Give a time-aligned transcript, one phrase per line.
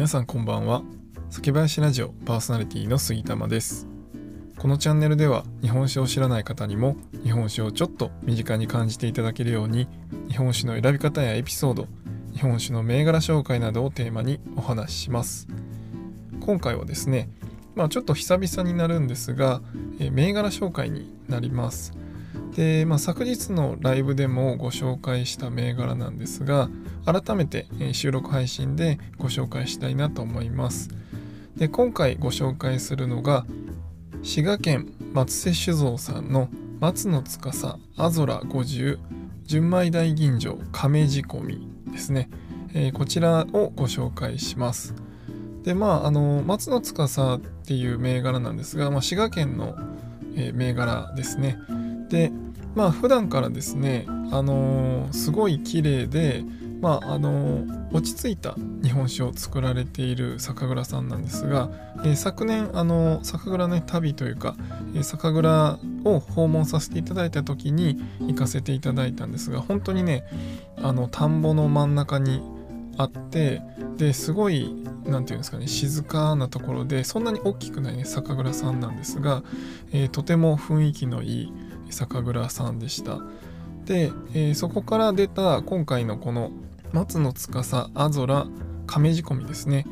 [0.00, 0.82] 皆さんこんばんは。
[1.28, 3.86] 酒林ラジオパーソナリティの杉玉です。
[4.56, 9.88] このチャンネルでは日本酒を知らない方にも日本酒をちょっと身近に感じていただけるように
[10.30, 11.86] 日本酒の選び方やエピソード
[12.32, 15.48] 日本酒の銘柄紹介などをテーマにお話しします。
[16.40, 17.28] 今回はですね
[17.74, 19.60] まあちょっと久々になるんですが、
[19.98, 21.92] え銘柄紹介になります。
[22.54, 26.68] で、まあ、昨日のライブでもご紹介した銘柄なんですが
[27.04, 30.90] 改めて収録配信でご紹介したいなと思います。
[31.56, 33.44] で今回ご紹介するのが
[34.22, 36.48] 滋賀県松瀬酒造さんの
[36.80, 38.98] 松の司アゾラ50
[39.44, 42.30] 純米大吟醸亀仕込みですね、
[42.72, 44.94] えー、こちらをご紹介します。
[45.64, 49.76] でまああの松の司っていう銘柄なんですが、まあ、滋賀県の、
[50.36, 51.58] えー、銘柄ですね。
[52.10, 52.30] で
[52.74, 56.44] まあ普段からですねあのー、すごい綺麗で
[56.80, 61.70] まああのー、落ち着いた日本酒を作られている酒蔵さんなんですが、
[62.04, 64.56] えー、昨年あの酒蔵ね旅というか、
[64.94, 70.24] え酒蔵を訪問させていただいた時に行かせていただいたんですが本当にね
[70.76, 72.40] あの田んぼの真ん中に
[72.96, 73.62] あって
[73.96, 79.42] ですごい何て言うんですかね静かなところでそんなに大きくないね酒蔵さんなんですが、
[79.92, 81.52] えとても雰囲気のいい
[81.90, 83.18] 酒蔵さんでした。
[83.84, 86.50] で、えー、そこから出た今回のこの
[86.92, 88.46] 松の司アゾラ
[88.86, 89.86] 亀仕込みですね。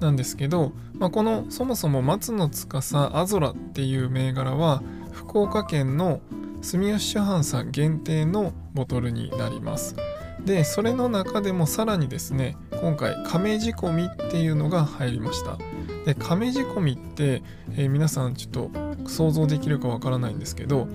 [0.00, 6.20] なんですけど、まあ、このそもそも松の司アゾラっていう銘柄は福岡県の
[6.62, 9.96] 住吉酒販さん限定のボトルになります。
[10.44, 15.58] でそれの中でもさらにですね今回亀仕込みっていうのが入りました。
[16.06, 17.42] で亀仕込みって、
[17.76, 18.70] えー、皆さんちょっと
[19.06, 20.88] 想像できるかわからないんですけど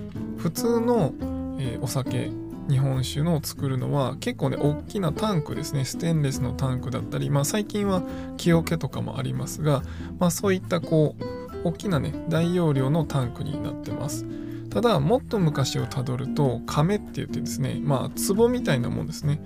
[0.45, 1.11] 普通の、
[1.57, 2.29] えー、お酒
[2.69, 5.85] 日本酒の作るのは結構ね大きなタンクですね。
[5.85, 8.03] ステンレスのタンクだったりまあ最近は
[8.37, 9.81] 木桶とかもありますが、
[10.19, 14.27] まあ、そういったこう大きなね大容量のタンクになってます。
[14.69, 19.41] ただもっと昔をたどると亀って言ってですねまあ壺みたいなもんですね。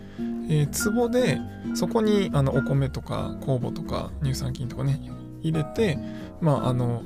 [0.49, 1.39] えー、壺で
[1.75, 4.99] そこにあのお米とか酵母とか乳酸菌とかね
[5.43, 5.97] 入れて、
[6.41, 7.03] まあ、あの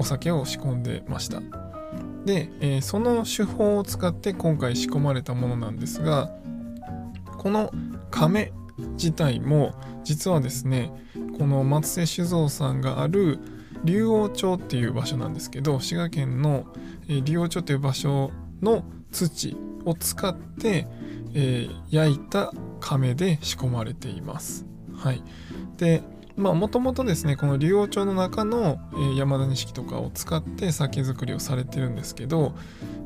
[0.00, 1.69] お酒を仕込んでました。
[2.24, 6.30] で、えー、その手法を使って今回仕込まれたものなんですが
[7.38, 7.72] この
[8.10, 8.52] 亀
[8.92, 10.92] 自体も実はですね
[11.38, 13.38] この松瀬酒造さんがある
[13.84, 16.66] 竜王町っていう場所なんですけど滋賀県の、
[17.08, 19.56] え、竜王町という場所の土
[19.86, 20.86] を使って、
[21.34, 24.66] えー、焼いた亀で仕込まれています。
[24.94, 25.22] はい、
[25.78, 26.02] で
[26.36, 28.78] まあもともとですねこの竜王町の中の、
[29.16, 32.54] 山田錦とかを使って酒造りをされてるんですけど、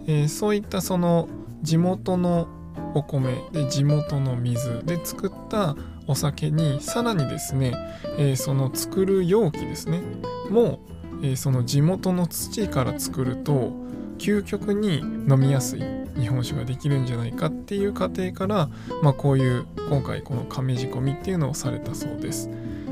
[0.06, 1.28] えー、そういったその
[1.62, 2.48] 地元の
[2.94, 5.76] お米で地元の水で作った
[6.06, 7.74] お酒にさらにですね、
[8.18, 10.02] えー、その作る容器ですね
[10.50, 10.80] も
[11.22, 13.72] う、えその地元の土から作ると
[14.18, 15.82] 究極に飲みやすい
[16.16, 18.68] 日本酒ができるんじゃないかっていう過程から、
[19.02, 22.48] まあ、こういう今回この亀仕込みっていうのをされたそうです。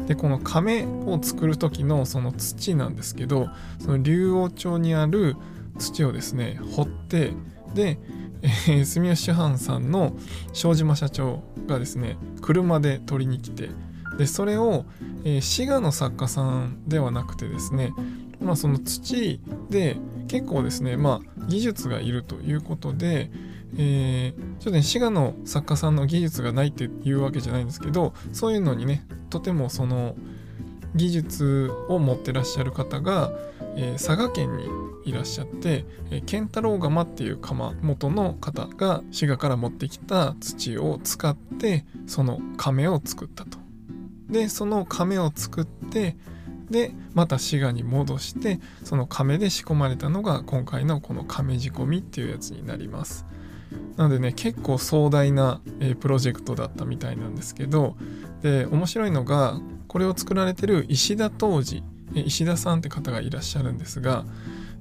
[0.07, 3.49] でこの亀を作る時のその土なんですけど
[3.79, 5.37] その竜王町にある
[5.79, 7.33] 土をですね掘って
[7.75, 7.99] で、
[8.43, 10.15] えー、住吉酒販さんの
[10.53, 13.71] 庄島社長がですね車で取りに来て
[14.19, 14.85] でそれを、
[15.25, 17.93] えー、滋賀の作家さんではなくてですね
[18.41, 19.41] まあその土
[19.71, 19.97] で
[20.29, 23.31] 結構ですねまあ技術がいるということで
[23.77, 30.15] えー、ちょっとね滋賀の作家さんの技術がないっていうわけじゃないんですけどそういうのにねとてもその
[30.95, 33.33] 技術を持ってらっしゃる方が、
[33.77, 34.67] えー、佐賀県に
[35.05, 43.59] いらっしゃって、えー、健太郎釜っていう窯元の方が滋賀から持ってきた土を使ってその亀を作ったと。
[44.29, 46.17] でその亀を作って
[46.71, 53.27] でまた滋賀に戻してその亀で仕込まれたのが今回のこの亀仕込みっていうやつになります。
[53.97, 57.97] なのでね結構壮大な、えー、プロジェクトだったみたいなんですけど
[58.43, 61.83] で面白いのがこれを作られてる石田当時、
[62.15, 64.25] 石田さんって方がいらっしゃるんですが、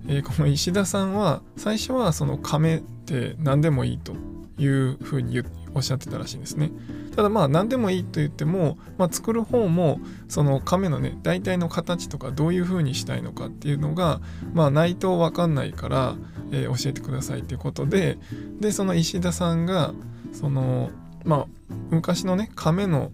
[0.07, 4.13] えー、この石田さんは最初はその亀って何でもいいと
[4.57, 5.41] いうふうに
[5.73, 6.71] おっしゃってたらしいんですね。
[7.15, 14.21] ただまあ何でもいいと言っても、まあ、作る方もその亀のね大体の形とかどういうふうにしたいのかっていうのが
[14.53, 16.15] まあないと分かんないから、
[16.51, 18.17] えー、教えてくださいっていうことで
[18.59, 19.93] でその石田さんが
[20.31, 20.89] その
[21.25, 21.47] まあ
[21.89, 23.11] 昔のね亀の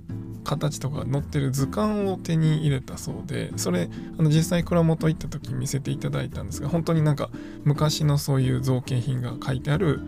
[0.47, 7.29] 形とか載ってる図鑑を手に入れたそうでそれあの実際蔵元行った時見せていただいたんですが本当になんか
[7.65, 9.99] 昔のそういう造形品が書いてある、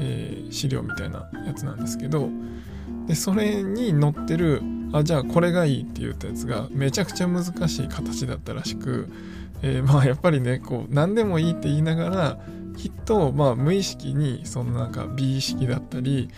[0.00, 2.28] えー、資料みたいなやつなんですけど
[3.08, 4.62] でそれに載ってる
[4.92, 9.08] あじゃあこれがいいって言ったやつがめちゃくちゃ難しい形だったらしく、
[9.62, 12.38] えー、まあやっぱりねこう何でもいいって言いながら
[12.76, 16.28] きっとまあ無意識にそのなんか美意識だったり、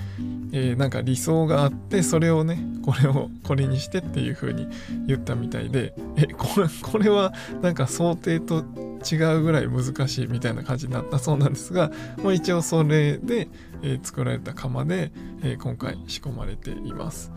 [0.52, 4.66] えー、なんか理想があってそれをねこれをこれにしてっていう風に
[5.06, 8.64] 言ったみたいでえこれこれはなんか想定と
[9.00, 11.90] 違うぐらい難しいみたいな感じになったそうなんですが、
[12.22, 13.48] まあ、一応それで、
[13.82, 15.12] えー、作られた窯で、
[15.42, 17.32] えー、今回仕込まれています。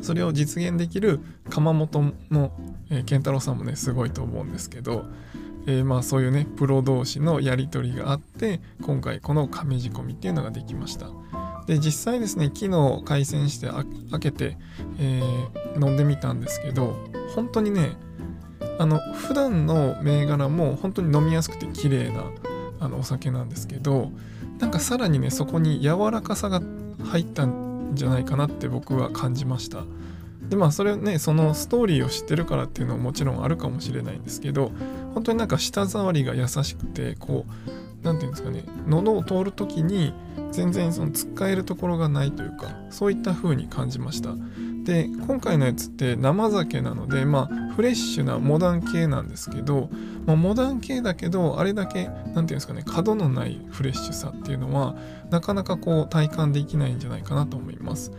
[0.00, 1.20] それを実現できる
[1.50, 2.52] 窯元の、
[2.90, 5.06] えー、健太郎さんもねすごいと思うんですけど、
[5.66, 11.10] えー、まあそういうねプロ同士のやり取りがあって今回この亀仕込みっていうのができました
[11.66, 13.68] で実際ですね昨日開栓して
[14.10, 14.56] 開けて、
[14.98, 16.96] えー、飲んでみたんですけど
[17.34, 17.96] 本当にね
[18.78, 22.24] あの普段の銘柄も本当に飲みやすくて綺麗な
[22.80, 24.10] あのお酒なんですけど
[24.58, 26.62] なんかさらにねそこに柔らかさが
[27.04, 29.84] 入ったんじゃないかなって僕は感じました。
[30.48, 34.72] でまあそれねそのストーリーを知ってるからっていうのはもちろんあるかもしれないんですけど
[35.12, 40.14] 本当になんか舌触りが優しくてこう何て言うんですかね喉を通る時に
[40.50, 44.30] 全然そのつっかえるところがないというかそういった風に感じました。
[44.88, 49.90] で今回のやつって生酒なのでまあフレッシュなモダン系なんですけど、
[50.24, 54.96] まあ、モダン系だけどあれだけ何て言うんですかね角のないフレッシュさっていうのは
[55.28, 58.12] なかなかこう体感できないんじゃないかなと思います。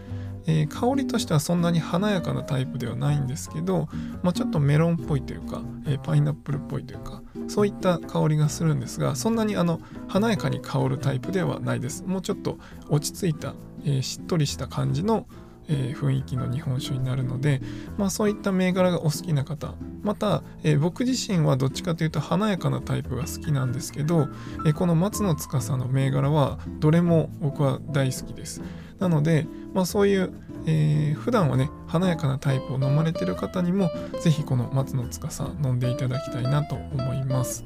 [0.46, 3.88] えー、香りとしてはそんなに華やかなタイプではないんですけど、
[4.24, 12.04] まあ、ちょっとメロンっぽいというか、えー、パイナップルっぽいというかそういった香りがするんですがそんなにあの華やかに香るタイプではないです。
[12.04, 12.58] もうちょっと
[12.90, 15.28] 落ち着いた、えー、しっとりした感じの
[15.70, 17.62] えー、雰囲気の日本酒になるので、
[17.98, 24.28] まあ、そういった銘柄がお好きな方また、えー、僕自身はどっちかというと華やかなタイプが好きなんですけど、
[24.66, 28.62] えー、この松野司の銘柄はどれも僕は大好きです
[29.00, 30.34] なので、まあ、そういう、
[30.66, 33.90] えー、普段はね華やかなタイプを飲まれてる方にも
[34.22, 37.64] 是非この松野司飲んでいただきたいなと思います。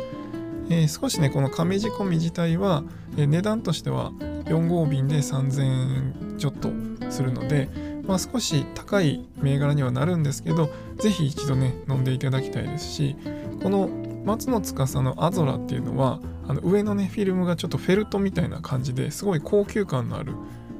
[0.69, 2.83] えー、少しねこの亀仕込み自体は、
[3.17, 4.11] えー、値段としては
[4.45, 6.69] 4合瓶で3000円ちょっと
[7.09, 7.69] するので、
[8.05, 13.15] まあ、少し高い銘柄にはなるんですけど是非一度ね飲んでいただきたいですし
[13.61, 13.88] この
[14.25, 20.33] 松野司のアゾラっていうのはあの上のねフィルムがちょっとフェルトみたいな感じですごい高級感のある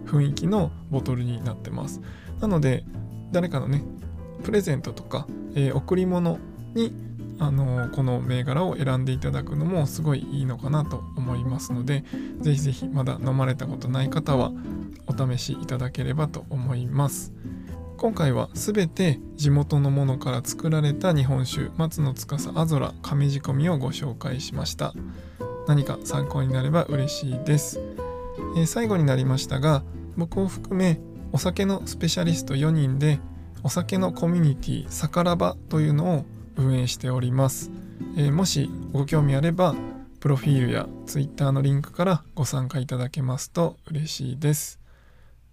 [0.06, 2.02] 雰囲気のボトルになってます。
[2.42, 2.84] なので
[3.32, 3.84] 誰かのね
[4.44, 6.40] プレゼントとか、えー、贈り物
[6.74, 6.94] に
[7.40, 12.04] あのこの銘柄を選んでいただくのもすごいいいのかなと思いますので
[12.42, 14.52] ぜひぜひまだ飲まれたことない方は
[15.08, 17.34] お試しいただければと思います。
[17.98, 24.94] 今回は全て地元のものから作られた日本酒松野司アゾラ亀仕込みをご紹介しました。
[25.68, 27.80] 何か参考になれば嬉しいです、
[28.58, 29.84] えー、最後になりましたが
[30.18, 31.00] 僕を含め
[31.32, 33.20] お酒のスペシャリスト4人で
[33.64, 36.26] お酒のコミュニティさからばというのを
[36.58, 37.72] 運営しております、
[38.18, 39.76] えー、もしご興味あれば
[40.20, 44.83] プロフィールや Twitter のリンクからご参加いただけますと嬉しいです。